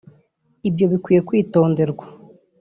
[0.69, 2.05] Ibyo bikwiye kwitonderwa